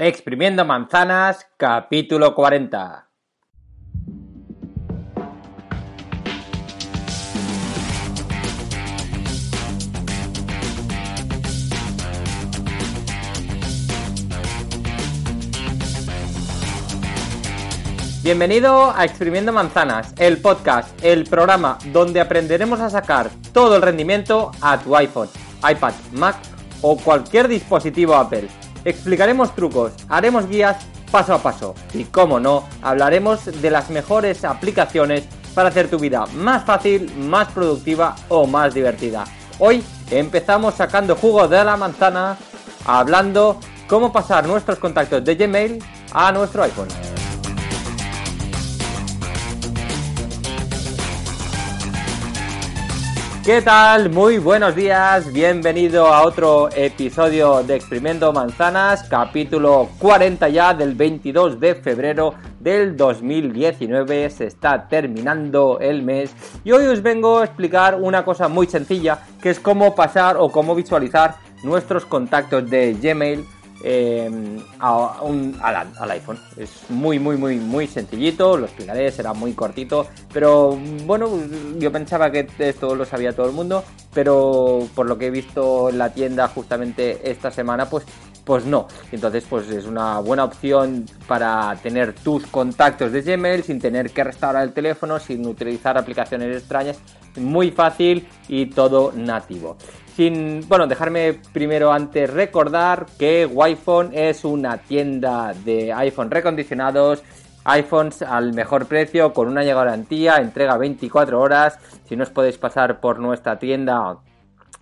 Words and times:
Exprimiendo 0.00 0.64
manzanas, 0.64 1.44
capítulo 1.56 2.32
40. 2.32 3.08
Bienvenido 18.22 18.92
a 18.94 19.04
Exprimiendo 19.04 19.52
Manzanas, 19.52 20.14
el 20.20 20.38
podcast, 20.40 20.96
el 21.04 21.24
programa 21.24 21.76
donde 21.92 22.20
aprenderemos 22.20 22.78
a 22.78 22.88
sacar 22.88 23.30
todo 23.52 23.74
el 23.74 23.82
rendimiento 23.82 24.52
a 24.60 24.78
tu 24.78 24.94
iPhone, 24.94 25.28
iPad, 25.68 25.94
Mac 26.12 26.36
o 26.82 26.96
cualquier 26.96 27.48
dispositivo 27.48 28.14
Apple. 28.14 28.48
Explicaremos 28.88 29.54
trucos, 29.54 29.92
haremos 30.08 30.48
guías 30.48 30.78
paso 31.12 31.34
a 31.34 31.42
paso 31.42 31.74
y, 31.92 32.04
como 32.04 32.40
no, 32.40 32.64
hablaremos 32.80 33.44
de 33.60 33.70
las 33.70 33.90
mejores 33.90 34.46
aplicaciones 34.46 35.24
para 35.54 35.68
hacer 35.68 35.90
tu 35.90 35.98
vida 35.98 36.24
más 36.32 36.64
fácil, 36.64 37.14
más 37.18 37.48
productiva 37.48 38.16
o 38.30 38.46
más 38.46 38.72
divertida. 38.72 39.26
Hoy 39.58 39.84
empezamos 40.10 40.72
sacando 40.72 41.16
jugo 41.16 41.46
de 41.48 41.62
la 41.62 41.76
manzana 41.76 42.38
hablando 42.86 43.60
cómo 43.86 44.10
pasar 44.10 44.46
nuestros 44.46 44.78
contactos 44.78 45.22
de 45.22 45.34
Gmail 45.34 45.84
a 46.14 46.32
nuestro 46.32 46.62
iPhone. 46.62 46.88
¿Qué 53.48 53.62
tal? 53.62 54.10
Muy 54.10 54.36
buenos 54.36 54.76
días, 54.76 55.32
bienvenido 55.32 56.08
a 56.08 56.22
otro 56.24 56.68
episodio 56.76 57.62
de 57.62 57.76
Exprimiendo 57.76 58.30
Manzanas, 58.30 59.04
capítulo 59.04 59.88
40 60.00 60.50
ya 60.50 60.74
del 60.74 60.94
22 60.94 61.58
de 61.58 61.74
febrero 61.74 62.34
del 62.60 62.94
2019, 62.94 64.28
se 64.28 64.48
está 64.48 64.86
terminando 64.86 65.78
el 65.80 66.02
mes 66.02 66.34
y 66.62 66.72
hoy 66.72 66.88
os 66.88 67.00
vengo 67.00 67.38
a 67.38 67.46
explicar 67.46 67.94
una 67.98 68.22
cosa 68.22 68.48
muy 68.48 68.66
sencilla, 68.66 69.20
que 69.40 69.48
es 69.48 69.58
cómo 69.58 69.94
pasar 69.94 70.36
o 70.38 70.50
cómo 70.50 70.74
visualizar 70.74 71.36
nuestros 71.62 72.04
contactos 72.04 72.68
de 72.68 72.92
Gmail 73.00 73.46
eh, 73.84 74.30
a 74.78 75.22
un, 75.22 75.58
al, 75.62 76.10
iPhone. 76.10 76.38
Es 76.56 76.88
muy, 76.88 77.18
muy, 77.18 77.36
muy, 77.36 77.56
muy 77.56 77.86
sencillito, 77.86 78.56
lo 78.56 78.66
explicaré, 78.66 79.10
será 79.10 79.32
muy 79.32 79.52
cortito, 79.52 80.06
pero 80.32 80.78
bueno, 81.04 81.28
yo 81.78 81.92
pensaba 81.92 82.30
que 82.30 82.46
esto 82.58 82.94
lo 82.94 83.04
sabía 83.04 83.34
todo 83.34 83.46
el 83.46 83.52
mundo, 83.52 83.84
pero 84.12 84.88
por 84.94 85.06
lo 85.06 85.18
que 85.18 85.26
he 85.26 85.30
visto 85.30 85.90
en 85.90 85.98
la 85.98 86.12
tienda 86.12 86.48
justamente 86.48 87.30
esta 87.30 87.50
semana, 87.50 87.88
pues 87.88 88.04
pues 88.48 88.64
no. 88.64 88.88
Entonces, 89.12 89.44
pues 89.46 89.68
es 89.68 89.84
una 89.84 90.20
buena 90.20 90.44
opción 90.44 91.04
para 91.26 91.76
tener 91.82 92.14
tus 92.14 92.46
contactos 92.46 93.12
de 93.12 93.20
Gmail 93.20 93.62
sin 93.62 93.78
tener 93.78 94.10
que 94.10 94.24
restaurar 94.24 94.62
el 94.62 94.72
teléfono, 94.72 95.18
sin 95.18 95.46
utilizar 95.46 95.98
aplicaciones 95.98 96.56
extrañas. 96.56 96.98
Muy 97.36 97.70
fácil 97.72 98.26
y 98.48 98.64
todo 98.64 99.12
nativo. 99.14 99.76
Sin, 100.18 100.66
bueno, 100.68 100.88
dejarme 100.88 101.38
primero 101.52 101.92
antes 101.92 102.28
recordar 102.28 103.06
que 103.20 103.48
iPhone 103.62 104.10
es 104.12 104.44
una 104.44 104.78
tienda 104.78 105.54
de 105.64 105.92
iPhone 105.92 106.28
recondicionados, 106.28 107.22
iPhones 107.62 108.22
al 108.22 108.52
mejor 108.52 108.86
precio, 108.86 109.32
con 109.32 109.46
una 109.46 109.62
garantía, 109.62 110.38
entrega 110.38 110.76
24 110.76 111.40
horas. 111.40 111.78
Si 112.02 112.16
no 112.16 112.24
os 112.24 112.30
podéis 112.30 112.58
pasar 112.58 112.98
por 112.98 113.20
nuestra 113.20 113.60
tienda 113.60 114.18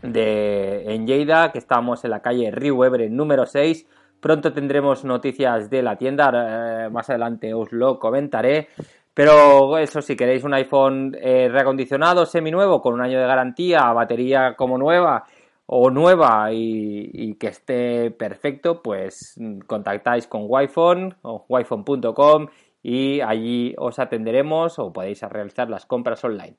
de, 0.01 0.95
en 0.95 1.07
Lleida, 1.07 1.53
que 1.53 1.59
estamos 1.59 2.03
en 2.05 2.13
la 2.13 2.23
calle 2.23 2.51
Río 2.51 2.89
número 3.11 3.45
6. 3.45 3.85
Pronto 4.21 4.55
tendremos 4.55 5.05
noticias 5.05 5.69
de 5.69 5.83
la 5.83 5.97
tienda, 5.97 6.31
eh, 6.33 6.89
más 6.89 7.11
adelante 7.11 7.53
os 7.53 7.73
lo 7.73 7.99
comentaré. 7.99 8.69
Pero 9.17 9.79
eso, 9.79 10.03
si 10.03 10.15
queréis 10.15 10.45
un 10.45 10.53
iPhone 10.53 11.17
eh, 11.19 11.49
reacondicionado, 11.51 12.27
seminuevo, 12.27 12.83
con 12.83 12.93
un 12.93 13.01
año 13.01 13.19
de 13.19 13.27
garantía, 13.27 13.91
batería 13.95 14.55
como 14.57 14.77
nueva 14.77 15.25
o 15.65 15.89
nueva 15.89 16.53
y, 16.53 17.35
que 17.37 17.47
esté 17.47 18.11
perfecto, 18.11 18.83
pues 18.83 19.41
contactáis 19.67 20.27
con 20.27 20.47
iPhone 20.55 21.17
o 21.23 21.47
iPhone.com 21.57 22.49
y 22.83 23.23
allí 23.23 23.75
os 23.79 23.99
atenderemos 23.99 24.79
o 24.79 24.93
podéis 24.93 25.23
realizar 25.23 25.71
las 25.71 25.87
compras 25.87 26.23
online. 26.23 26.59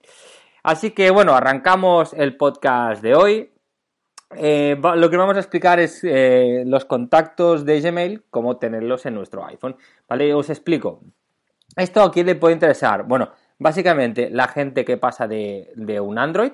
Así 0.64 0.96
que 0.96 1.12
bueno, 1.12 1.36
arrancamos 1.36 2.12
el 2.14 2.38
podcast 2.38 3.04
de 3.04 3.14
hoy. 3.14 3.52
Eh, 4.36 4.76
lo 4.96 5.10
que 5.12 5.18
vamos 5.18 5.36
a 5.36 5.42
explicar 5.42 5.80
es 5.80 6.04
eh, 6.04 6.64
los 6.66 6.86
contactos 6.86 7.66
de 7.66 7.82
Gmail, 7.82 8.24
cómo 8.32 8.58
tenerlos 8.58 9.06
en 9.06 9.14
nuestro 9.14 9.46
iPhone. 9.46 9.78
¿Vale? 10.10 10.34
Os 10.34 10.50
explico. 10.50 11.04
¿Esto 11.78 12.02
a 12.02 12.12
quién 12.12 12.26
le 12.26 12.34
puede 12.34 12.56
interesar? 12.56 13.04
Bueno, 13.04 13.30
básicamente 13.60 14.32
la 14.32 14.48
gente 14.48 14.84
que 14.84 14.98
pasa 14.98 15.28
de, 15.28 15.72
un 16.02 16.18
Android, 16.18 16.54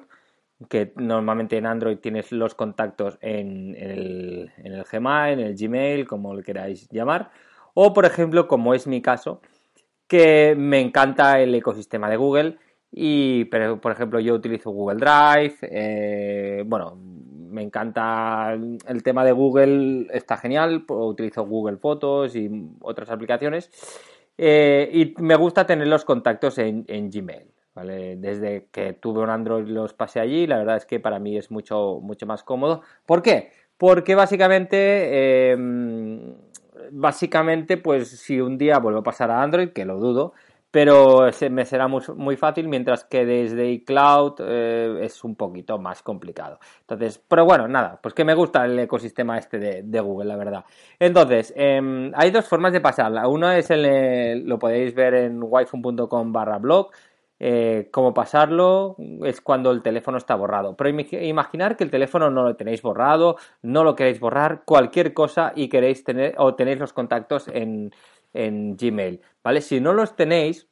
que 0.67 0.91
normalmente 0.97 1.55
en 1.57 1.65
Android 1.65 1.97
tienes 1.99 2.33
los 2.33 2.55
contactos 2.55 3.17
en, 3.21 3.73
el, 3.79 4.51
en, 4.57 4.73
el, 4.73 4.83
Gmail, 4.83 5.39
en 5.39 5.47
el 5.47 5.55
Gmail, 5.55 6.05
como 6.05 6.35
lo 6.35 6.43
queráis 6.43 6.89
llamar, 6.89 7.31
o 7.73 7.93
por 7.93 8.03
ejemplo, 8.03 8.49
como 8.49 8.73
es 8.73 8.85
mi 8.85 9.01
caso, 9.01 9.41
que 10.07 10.55
me 10.57 10.81
encanta 10.81 11.39
el 11.39 11.55
ecosistema 11.55 12.09
de 12.09 12.17
Google 12.17 12.57
y, 12.91 13.45
por 13.45 13.93
ejemplo, 13.93 14.19
yo 14.19 14.35
utilizo 14.35 14.71
Google 14.71 14.99
Drive. 14.99 15.55
Eh, 15.61 16.63
bueno, 16.65 16.97
me 16.97 17.63
encanta 17.63 18.53
el 18.53 19.03
tema 19.03 19.23
de 19.23 19.31
Google, 19.31 20.07
está 20.11 20.35
genial. 20.35 20.83
Utilizo 20.87 21.45
Google 21.45 21.77
Fotos 21.77 22.35
y 22.35 22.49
otras 22.81 23.09
aplicaciones. 23.09 23.71
Eh, 24.37 24.89
y 24.93 25.21
me 25.21 25.35
gusta 25.35 25.65
tener 25.65 25.87
los 25.87 26.05
contactos 26.05 26.57
en, 26.57 26.85
Gmail. 26.85 27.51
¿vale? 27.75 28.15
Desde 28.17 28.67
que 28.71 28.93
tuve 28.93 29.21
un 29.21 29.29
Android 29.29 29.67
los 29.67 29.93
pasé 29.93 30.19
allí. 30.19 30.47
La 30.47 30.57
verdad 30.57 30.77
es 30.77 30.85
que 30.85 30.99
para 30.99 31.19
mí 31.19 31.37
es 31.37 31.51
mucho, 31.51 31.99
mucho 32.01 32.25
más 32.25 32.43
cómodo. 32.43 32.81
¿Por 33.05 33.21
qué? 33.21 33.51
Porque 33.77 34.15
básicamente. 34.15 34.77
Eh, 34.77 35.57
básicamente, 36.91 37.77
pues 37.77 38.09
si 38.09 38.41
un 38.41 38.57
día 38.57 38.79
vuelvo 38.79 38.99
a 38.99 39.03
pasar 39.03 39.31
a 39.31 39.41
Android, 39.41 39.69
que 39.69 39.85
lo 39.85 39.99
dudo, 39.99 40.33
pero 40.73 41.29
me 41.51 41.65
será 41.65 41.87
muy, 41.87 42.35
fácil, 42.35 42.67
mientras 42.67 43.03
que 43.03 43.27
desde 43.27 43.69
iCloud 43.69 44.37
eh, 44.39 45.01
es 45.03 45.23
un 45.23 45.35
poquito 45.35 45.77
más 45.77 46.01
complicado. 46.01 46.57
Entonces, 46.79 47.23
pero 47.27 47.45
bueno, 47.45 47.67
nada, 47.67 47.99
pues 48.01 48.15
que 48.15 48.25
me 48.25 48.33
gusta 48.33 48.65
el 48.65 48.79
ecosistema 48.79 49.37
este 49.37 49.59
de, 49.59 49.99
Google, 49.99 50.29
la 50.29 50.35
verdad. 50.35 50.65
Entonces, 50.97 51.53
em, 51.55 52.11
hay 52.15 52.31
dos 52.31 52.47
formas 52.47 52.73
de 52.73 52.81
pasarla. 52.81 53.27
Una 53.27 53.55
es 53.55 53.69
el, 53.69 54.47
lo 54.47 54.57
podéis 54.57 54.95
ver 54.95 55.13
en 55.13 55.43
wifi.com 55.43 56.33
barra 56.33 56.57
blog. 56.57 56.89
Eh, 57.39 57.89
cómo 57.91 58.13
pasarlo 58.13 58.95
es 59.25 59.41
cuando 59.41 59.69
el 59.69 59.83
teléfono 59.83 60.17
está 60.17 60.33
borrado. 60.33 60.75
Pero 60.75 60.89
imaginar 60.89 61.77
que 61.77 61.83
el 61.83 61.91
teléfono 61.91 62.31
no 62.31 62.41
lo 62.41 62.55
tenéis 62.55 62.81
borrado, 62.81 63.37
no 63.61 63.83
lo 63.83 63.95
queréis 63.95 64.19
borrar, 64.19 64.63
cualquier 64.65 65.13
cosa 65.13 65.51
y 65.55 65.69
queréis 65.69 66.03
tener 66.03 66.33
o 66.37 66.55
tenéis 66.55 66.79
los 66.79 66.93
contactos 66.93 67.47
en, 67.49 67.91
en 68.33 68.75
Gmail, 68.75 69.21
¿vale? 69.43 69.61
Si 69.61 69.79
no 69.79 69.93
los 69.93 70.15
tenéis, 70.15 70.67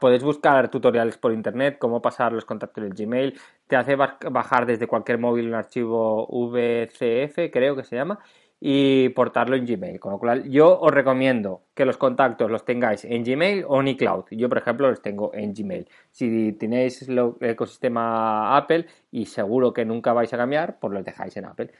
podéis 0.00 0.22
buscar 0.22 0.70
tutoriales 0.70 1.16
por 1.18 1.32
internet, 1.32 1.78
cómo 1.78 2.02
pasar 2.02 2.32
los 2.32 2.44
contactos 2.44 2.84
en 2.84 2.90
Gmail, 2.90 3.38
te 3.66 3.76
hace 3.76 3.96
bajar 3.96 4.66
desde 4.66 4.86
cualquier 4.86 5.18
móvil 5.18 5.48
un 5.48 5.54
archivo 5.54 6.26
VCF, 6.26 7.50
creo 7.52 7.76
que 7.76 7.84
se 7.84 7.96
llama, 7.96 8.18
y 8.60 9.10
portarlo 9.10 9.56
en 9.56 9.66
Gmail. 9.66 10.00
Con 10.00 10.12
lo 10.12 10.18
cual, 10.18 10.48
yo 10.50 10.78
os 10.80 10.92
recomiendo 10.92 11.62
que 11.74 11.84
los 11.84 11.96
contactos 11.96 12.50
los 12.50 12.64
tengáis 12.64 13.04
en 13.04 13.24
Gmail 13.24 13.64
o 13.66 13.80
en 13.80 13.88
iCloud. 13.88 14.24
Yo, 14.30 14.48
por 14.48 14.58
ejemplo, 14.58 14.88
los 14.88 15.00
tengo 15.00 15.32
en 15.34 15.54
Gmail. 15.54 15.88
Si 16.10 16.52
tenéis 16.54 17.08
el 17.08 17.34
ecosistema 17.40 18.56
Apple 18.56 18.86
y 19.10 19.26
seguro 19.26 19.72
que 19.72 19.84
nunca 19.84 20.12
vais 20.12 20.32
a 20.32 20.36
cambiar, 20.36 20.78
pues 20.80 20.92
los 20.92 21.04
dejáis 21.04 21.36
en 21.36 21.44
Apple. 21.44 21.70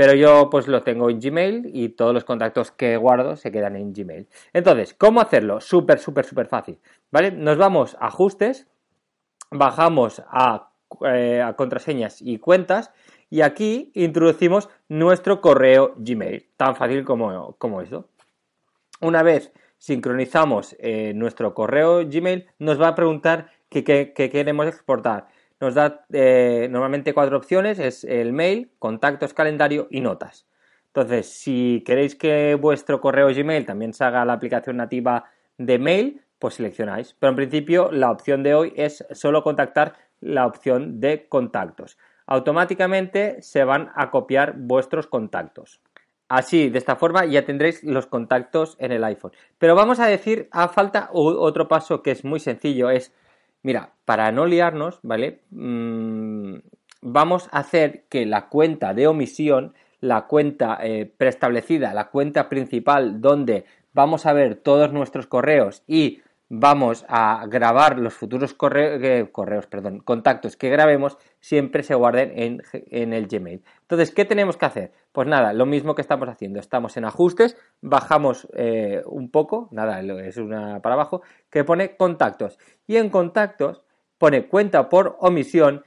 Pero 0.00 0.14
yo 0.14 0.48
pues 0.48 0.66
lo 0.66 0.82
tengo 0.82 1.10
en 1.10 1.20
Gmail 1.20 1.72
y 1.74 1.90
todos 1.90 2.14
los 2.14 2.24
contactos 2.24 2.70
que 2.70 2.96
guardo 2.96 3.36
se 3.36 3.52
quedan 3.52 3.76
en 3.76 3.92
Gmail. 3.92 4.28
Entonces, 4.54 4.94
¿cómo 4.94 5.20
hacerlo? 5.20 5.60
Súper, 5.60 5.98
súper, 5.98 6.24
súper 6.24 6.46
fácil. 6.46 6.78
¿Vale? 7.10 7.32
Nos 7.32 7.58
vamos 7.58 7.98
a 8.00 8.06
ajustes, 8.06 8.66
bajamos 9.50 10.22
a, 10.26 10.70
eh, 11.04 11.44
contraseñas 11.54 12.22
y 12.22 12.38
cuentas 12.38 12.92
y 13.28 13.42
aquí 13.42 13.92
introducimos 13.94 14.70
nuestro 14.88 15.42
correo 15.42 15.92
Gmail. 15.98 16.48
Tan 16.56 16.76
fácil 16.76 17.04
como, 17.04 17.56
como 17.58 17.82
eso. 17.82 18.08
Una 19.02 19.22
vez 19.22 19.52
sincronizamos 19.76 20.76
eh, 20.78 21.12
nuestro 21.14 21.52
correo 21.52 22.06
Gmail, 22.06 22.46
nos 22.58 22.80
va 22.80 22.88
a 22.88 22.94
preguntar 22.94 23.50
qué 23.68 24.14
queremos 24.14 24.66
exportar 24.66 25.28
nos 25.60 25.74
da 25.74 26.06
eh, 26.12 26.68
normalmente 26.70 27.12
cuatro 27.12 27.36
opciones, 27.36 27.78
es 27.78 28.04
el 28.04 28.32
mail, 28.32 28.72
contactos, 28.78 29.34
calendario 29.34 29.86
y 29.90 30.00
notas. 30.00 30.46
Entonces, 30.86 31.28
si 31.28 31.84
queréis 31.86 32.16
que 32.16 32.56
vuestro 32.56 33.00
correo 33.00 33.28
Gmail 33.28 33.66
también 33.66 33.92
se 33.92 34.02
haga 34.02 34.24
la 34.24 34.32
aplicación 34.32 34.78
nativa 34.78 35.26
de 35.58 35.78
mail, 35.78 36.22
pues 36.38 36.54
seleccionáis. 36.54 37.14
Pero 37.20 37.30
en 37.30 37.36
principio 37.36 37.92
la 37.92 38.10
opción 38.10 38.42
de 38.42 38.54
hoy 38.54 38.72
es 38.74 39.06
solo 39.12 39.44
contactar 39.44 39.94
la 40.20 40.46
opción 40.46 40.98
de 40.98 41.28
contactos. 41.28 41.96
Automáticamente 42.26 43.42
se 43.42 43.64
van 43.64 43.90
a 43.94 44.10
copiar 44.10 44.54
vuestros 44.56 45.06
contactos. 45.06 45.80
Así, 46.28 46.70
de 46.70 46.78
esta 46.78 46.96
forma 46.96 47.26
ya 47.26 47.44
tendréis 47.44 47.82
los 47.82 48.06
contactos 48.06 48.76
en 48.78 48.92
el 48.92 49.04
iPhone. 49.04 49.32
Pero 49.58 49.74
vamos 49.74 49.98
a 50.00 50.06
decir, 50.06 50.48
a 50.52 50.68
falta 50.68 51.10
otro 51.12 51.68
paso 51.68 52.02
que 52.02 52.12
es 52.12 52.24
muy 52.24 52.38
sencillo, 52.40 52.88
es, 52.88 53.12
mira, 53.62 53.94
para 54.04 54.32
no 54.32 54.46
liarnos, 54.46 55.00
¿vale? 55.02 55.42
Mm, 55.50 56.56
vamos 57.02 57.48
a 57.52 57.58
hacer 57.58 58.04
que 58.08 58.26
la 58.26 58.48
cuenta 58.48 58.94
de 58.94 59.06
omisión, 59.06 59.74
la 60.00 60.26
cuenta 60.26 60.78
eh, 60.82 61.12
preestablecida, 61.16 61.94
la 61.94 62.10
cuenta 62.10 62.48
principal 62.48 63.20
donde 63.20 63.64
vamos 63.92 64.26
a 64.26 64.32
ver 64.32 64.56
todos 64.56 64.92
nuestros 64.92 65.26
correos 65.26 65.82
y 65.86 66.20
vamos 66.52 67.06
a 67.08 67.46
grabar 67.48 68.00
los 68.00 68.12
futuros 68.12 68.56
eh, 68.74 69.28
correos, 69.30 69.66
perdón, 69.68 70.00
contactos 70.00 70.56
que 70.56 70.68
grabemos, 70.68 71.16
siempre 71.38 71.84
se 71.84 71.94
guarden 71.94 72.32
en, 72.34 73.12
el 73.12 73.28
Gmail. 73.28 73.62
Entonces, 73.82 74.10
¿qué 74.10 74.24
tenemos 74.24 74.56
que 74.56 74.66
hacer? 74.66 74.92
Pues 75.12 75.28
nada, 75.28 75.52
lo 75.52 75.64
mismo 75.64 75.94
que 75.94 76.02
estamos 76.02 76.28
haciendo. 76.28 76.58
Estamos 76.58 76.96
en 76.96 77.04
ajustes, 77.04 77.56
bajamos 77.80 78.48
eh, 78.54 79.02
un 79.06 79.30
poco, 79.30 79.68
nada, 79.70 80.00
es 80.00 80.36
una 80.38 80.82
para 80.82 80.96
abajo, 80.96 81.22
que 81.50 81.62
pone 81.62 81.96
contactos. 81.96 82.58
Y 82.88 82.96
en 82.96 83.10
contactos 83.10 83.84
pone 84.18 84.48
cuenta 84.48 84.88
por 84.88 85.16
omisión. 85.20 85.84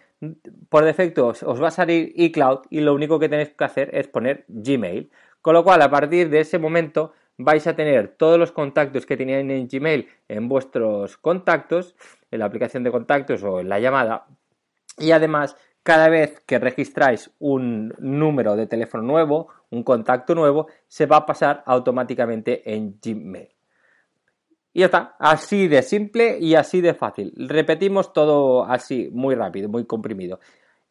Por 0.70 0.86
defecto 0.86 1.28
os, 1.28 1.44
os 1.44 1.62
va 1.62 1.68
a 1.68 1.72
salir 1.72 2.14
iCloud 2.16 2.62
y 2.70 2.80
lo 2.80 2.94
único 2.94 3.20
que 3.20 3.28
tenéis 3.28 3.50
que 3.50 3.66
hacer 3.66 3.90
es 3.94 4.08
poner 4.08 4.46
Gmail. 4.48 5.12
Con 5.42 5.56
lo 5.56 5.66
cual, 5.66 5.82
a 5.82 5.92
partir 5.92 6.30
de 6.30 6.40
ese 6.40 6.58
momento, 6.58 7.12
vais 7.38 7.66
a 7.68 7.76
tener 7.76 8.10
todos 8.18 8.40
los 8.40 8.52
contactos 8.52 9.06
que 9.06 9.18
tenían 9.18 9.50
en 9.52 9.68
Gmail 9.68 10.08
en 10.28 10.48
vuestros 10.48 11.18
contactos, 11.18 11.96
en 12.32 12.40
la 12.40 12.46
aplicación 12.46 12.84
de 12.84 12.92
contactos 12.92 13.44
o 13.44 13.60
en 13.60 13.70
la 13.70 13.80
llamada. 13.80 14.28
Y 14.98 15.12
además, 15.12 15.56
cada 15.84 16.10
vez 16.10 16.40
que 16.46 16.60
registráis 16.60 17.32
un 17.40 17.94
número 18.00 18.56
de 18.56 18.68
teléfono 18.68 19.04
nuevo, 19.04 19.50
un 19.70 19.84
contacto 19.84 20.36
nuevo, 20.36 20.68
se 20.88 21.06
va 21.06 21.18
a 21.18 21.26
pasar 21.26 21.64
automáticamente 21.66 22.74
en 22.74 23.00
Gmail. 23.04 23.50
Y 24.76 24.80
ya 24.80 24.86
está, 24.86 25.16
así 25.20 25.68
de 25.68 25.84
simple 25.84 26.40
y 26.40 26.56
así 26.56 26.82
de 26.82 26.96
fácil. 26.96 27.34
Repetimos 27.36 28.12
todo 28.12 28.66
así, 28.66 29.10
muy 29.12 29.36
rápido, 29.36 29.70
muy 29.70 29.86
comprimido. 29.86 30.40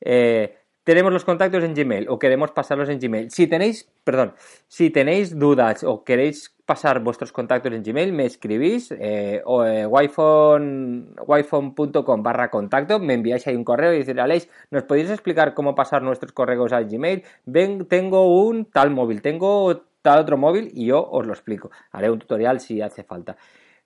Eh, 0.01 0.57
tenemos 0.85 1.13
los 1.13 1.25
contactos 1.25 1.65
en 1.65 1.75
Gmail 1.75 2.09
o 2.09 2.19
queremos 2.19 2.51
pasarlos 2.51 2.89
en 2.89 2.99
Gmail. 2.99 3.31
Si 3.31 3.47
tenéis, 3.47 3.89
perdón, 4.05 4.35
si 4.69 4.89
tenéis 4.91 5.39
dudas 5.39 5.85
o 5.85 6.05
queréis 6.05 6.55
pasar 6.67 7.01
vuestros 7.01 7.33
contactos 7.33 7.73
en 7.73 7.83
Gmail, 7.83 8.13
me 8.13 8.27
escribís 8.27 8.93
eh, 8.99 9.43
o 9.45 9.65
eh, 9.65 9.87
wiphone.com 9.87 12.23
barra 12.23 12.51
contacto, 12.51 12.99
me 12.99 13.15
enviáis 13.15 13.47
ahí 13.47 13.55
un 13.55 13.65
correo 13.65 13.93
y 13.93 13.99
decís, 13.99 14.19
Aleix, 14.19 14.49
¿nos 14.71 14.85
podéis 14.85 15.11
explicar 15.11 15.55
cómo 15.55 15.75
pasar 15.75 16.03
nuestros 16.03 16.33
correos 16.33 16.73
a 16.73 16.83
Gmail? 16.83 17.23
Ven, 17.45 17.87
tengo 17.87 18.43
un 18.43 18.65
tal 18.65 18.91
móvil, 18.91 19.23
tengo 19.23 19.85
tal 20.03 20.21
otro 20.21 20.37
móvil 20.37 20.71
y 20.75 20.87
yo 20.87 21.09
os 21.09 21.27
lo 21.27 21.33
explico. 21.33 21.71
Haré 21.93 22.11
un 22.11 22.19
tutorial 22.19 22.61
si 22.61 22.81
hace 22.81 23.05
falta. 23.05 23.37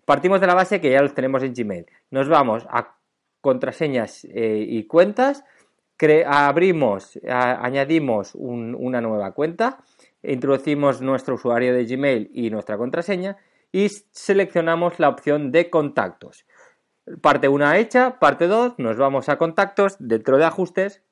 Partimos 0.05 0.41
de 0.41 0.47
la 0.47 0.55
base 0.55 0.81
que 0.81 0.91
ya 0.91 1.03
los 1.03 1.15
tenemos 1.15 1.43
en 1.43 1.53
Gmail. 1.53 1.87
Nos 2.11 2.29
vamos 2.29 2.67
a 2.71 2.97
contraseñas 3.41 4.25
eh, 4.25 4.65
y 4.67 4.85
cuentas 4.85 5.45
abrimos, 6.27 7.19
añadimos 7.27 8.35
una 8.35 9.01
nueva 9.01 9.33
cuenta, 9.33 9.79
introducimos 10.23 11.01
nuestro 11.01 11.35
usuario 11.35 11.75
de 11.75 11.85
Gmail 11.85 12.31
y 12.33 12.51
nuestra 12.51 12.77
contraseña 12.77 13.37
y 13.73 13.89
seleccionamos 13.89 14.99
la 14.99 15.09
opción 15.09 15.53
de 15.53 15.71
contactos. 15.71 16.47
Parte 17.21 17.49
1 17.49 17.73
hecha, 17.75 18.19
parte 18.19 18.47
2, 18.47 18.75
nos 18.79 18.97
vamos 18.97 19.29
a 19.29 19.39
contactos 19.39 19.97
dentro 19.99 20.39
de 20.39 20.45
ajustes 20.45 21.03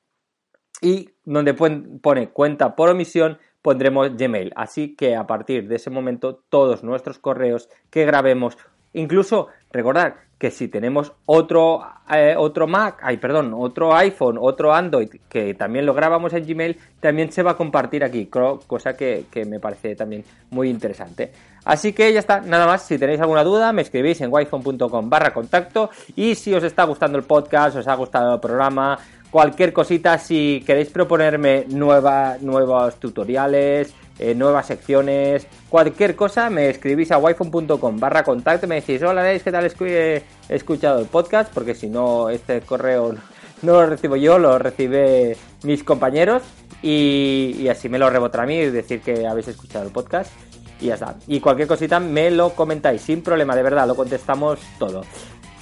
y 0.81 1.11
donde 1.25 1.55
pone 1.55 2.31
cuenta 2.31 2.77
por 2.77 2.91
omisión 2.91 3.39
pondremos 3.63 4.17
Gmail. 4.17 4.53
Así 4.57 4.95
que 4.97 5.17
a 5.17 5.27
partir 5.27 5.69
de 5.69 5.77
ese 5.77 5.89
momento 5.89 6.45
todos 6.51 6.85
nuestros 6.85 7.19
correos 7.19 7.71
que 7.91 8.05
grabemos, 8.05 8.59
incluso 8.95 9.49
recordar 9.71 10.25
que 10.39 10.51
si 10.51 10.69
tenemos 10.69 11.13
otro, 11.27 11.81
eh, 12.11 12.35
otro 12.37 12.67
Mac, 12.67 12.99
ay, 13.03 13.17
perdón, 13.17 13.53
otro 13.57 13.95
iPhone, 13.95 14.37
otro 14.41 14.75
Android, 14.75 15.09
que 15.29 15.55
también 15.55 15.87
lo 15.87 15.95
grabamos 15.95 16.33
en 16.35 16.47
Gmail, 16.47 16.77
también 17.01 17.33
se 17.33 17.43
va 17.43 17.53
a 17.53 17.57
compartir 17.57 18.05
aquí, 18.05 18.27
cosa 18.27 18.97
que, 18.97 19.25
me 19.47 19.61
parece 19.61 19.95
también 19.95 20.25
muy 20.51 20.69
interesante. 20.69 21.33
Así 21.65 21.93
que 21.93 22.13
ya 22.13 22.21
está, 22.21 22.41
nada 22.41 22.67
más, 22.67 22.83
si 22.83 22.99
tenéis 22.99 23.21
alguna 23.21 23.43
duda, 23.43 23.73
me 23.73 23.83
escribís 23.83 24.21
en 24.21 24.29
wiphone.com 24.31 25.09
barra 25.09 25.33
contacto 25.33 25.89
y 26.15 26.35
si 26.35 26.53
os 26.53 26.63
está 26.63 26.85
gustando 26.85 27.17
el 27.17 27.25
podcast, 27.25 27.77
os 27.77 27.89
ha 27.89 27.95
gustado 27.95 28.35
el 28.35 28.41
programa, 28.41 28.99
cualquier 29.31 29.73
cosita, 29.73 30.19
si 30.19 30.63
queréis 30.67 30.91
proponerme 30.91 31.65
nueva, 31.69 32.37
nuevos 32.41 32.97
tutoriales, 33.01 33.95
eh, 34.19 34.35
nuevas 34.35 34.67
secciones, 34.67 35.47
cualquier 35.69 36.15
cosa, 36.15 36.49
me 36.51 36.69
escribís 36.69 37.11
a 37.11 37.19
wiphone.com 37.19 37.99
barra 37.99 38.23
contacto 38.23 38.67
y 38.67 38.69
me 38.69 38.77
decís, 38.77 39.03
hola, 39.03 39.39
¿qué 39.39 39.51
tal 39.51 39.65
he 39.65 40.23
escuchado 40.49 41.01
el 41.01 41.07
podcast? 41.07 41.53
Porque 41.53 41.75
si 41.75 41.89
no, 41.89 42.31
este 42.31 42.61
correo 42.61 43.15
no 43.63 43.73
lo 43.73 43.87
recibo 43.87 44.17
yo, 44.17 44.39
lo 44.39 44.59
recibe 44.59 45.37
mis 45.65 45.83
compañeros 45.83 46.43
y, 46.83 47.67
así 47.69 47.89
me 47.89 47.99
lo 47.99 48.11
rebota 48.11 48.43
a 48.43 48.47
mí, 48.47 48.59
decir 48.67 49.01
que 49.01 49.27
habéis 49.27 49.49
escuchado 49.49 49.85
el 49.85 49.91
podcast 49.91 50.31
y 50.81 50.87
ya 50.87 50.95
está. 50.95 51.17
Y 51.27 51.41
cualquier 51.41 51.67
cosita 51.67 51.99
me 51.99 52.31
lo 52.31 52.51
comentáis 52.51 53.03
sin 53.03 53.23
problema, 53.23 53.57
de 53.57 53.63
verdad, 53.63 53.87
lo 53.87 53.97
contestamos 53.97 54.61
todo. 54.79 55.03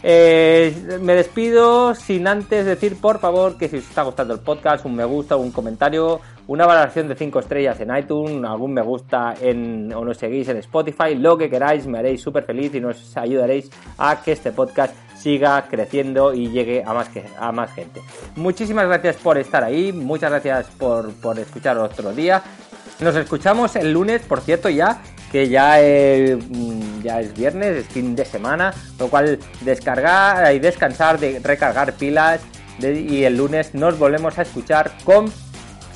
Eh, 0.04 0.99
me 1.00 1.14
despido 1.14 1.94
sin 1.94 2.26
antes 2.26 2.66
decir, 2.66 3.00
por 3.00 3.20
favor, 3.20 3.56
que 3.56 3.69
si 3.69 3.76
os 3.76 3.84
está 3.84 4.02
gustando 4.02 4.34
el 4.34 4.40
podcast, 4.40 4.84
un 4.84 4.96
me 4.96 5.04
gusta, 5.04 5.37
un 5.37 5.52
comentario, 5.52 6.20
una 6.49 6.66
valoración 6.66 7.06
de 7.06 7.14
5 7.14 7.38
estrellas 7.38 7.78
en 7.81 7.96
iTunes, 7.96 8.44
algún 8.44 8.75
me 8.75 8.82
gusta 8.82 9.34
en, 9.40 9.93
o 9.94 10.04
nos 10.04 10.16
seguís 10.16 10.49
en 10.49 10.56
Spotify, 10.56 11.14
lo 11.14 11.38
que 11.38 11.49
queráis, 11.49 11.87
me 11.87 11.99
haréis 11.99 12.20
súper 12.20 12.44
feliz 12.44 12.75
y 12.75 12.81
nos 12.81 13.16
ayudaréis 13.16 13.70
a 13.99 14.22
que 14.22 14.32
este 14.32 14.50
podcast 14.50 14.94
siga 15.16 15.69
creciendo 15.70 16.34
y 16.34 16.49
llegue 16.50 16.82
a 16.84 16.93
más, 16.93 17.08
a 17.38 17.52
más 17.52 17.72
gente. 17.72 18.00
Muchísimas 18.34 18.87
gracias 18.87 19.16
por 19.16 19.38
estar 19.38 19.62
ahí, 19.62 19.93
muchas 19.93 20.31
gracias 20.31 20.66
por, 20.78 21.12
por 21.14 21.38
escuchar 21.38 21.78
otro 21.78 22.12
día. 22.12 22.43
Nos 22.99 23.14
escuchamos 23.14 23.76
el 23.76 23.93
lunes, 23.93 24.22
por 24.22 24.40
cierto, 24.40 24.69
ya 24.69 25.00
que 25.32 25.49
ya, 25.49 25.78
mm, 25.78 26.71
ya 27.02 27.20
es 27.20 27.34
viernes, 27.34 27.76
es 27.76 27.87
fin 27.87 28.14
de 28.14 28.25
semana, 28.25 28.72
lo 28.99 29.08
cual 29.08 29.38
descargar 29.60 30.54
y 30.54 30.58
descansar, 30.58 31.19
de 31.19 31.40
recargar 31.40 31.94
pilas 31.94 32.40
y 32.81 33.25
el 33.25 33.37
lunes 33.37 33.75
nos 33.75 33.99
volvemos 33.99 34.38
a 34.38 34.43
escuchar 34.43 34.93
con 35.04 35.31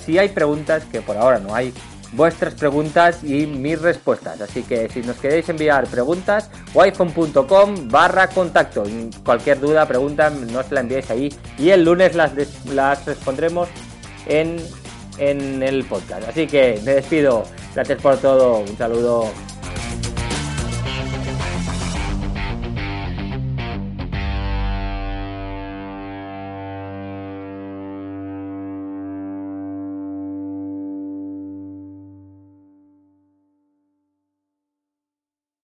si 0.04 0.18
hay 0.18 0.28
preguntas, 0.28 0.84
que 0.84 1.02
por 1.02 1.16
ahora 1.16 1.40
no 1.40 1.54
hay, 1.54 1.72
vuestras 2.12 2.54
preguntas 2.54 3.24
y 3.24 3.46
mis 3.46 3.80
respuestas. 3.80 4.40
Así 4.40 4.62
que 4.62 4.88
si 4.88 5.00
nos 5.00 5.16
queréis 5.16 5.48
enviar 5.48 5.86
preguntas, 5.88 6.50
wiphone.com 6.74 7.88
barra 7.88 8.28
contacto. 8.28 8.84
Cualquier 9.24 9.60
duda, 9.60 9.86
pregunta, 9.86 10.30
nos 10.30 10.70
la 10.70 10.80
enviáis 10.80 11.10
ahí 11.10 11.34
y 11.58 11.70
el 11.70 11.84
lunes 11.84 12.14
las, 12.14 12.32
las 12.66 13.04
respondremos 13.04 13.68
en, 14.26 14.56
en 15.18 15.62
el 15.62 15.84
podcast. 15.84 16.28
Así 16.28 16.46
que 16.46 16.80
me 16.84 16.94
despido. 16.94 17.44
Gracias 17.74 18.00
por 18.00 18.16
todo. 18.18 18.60
Un 18.60 18.78
saludo. 18.78 19.30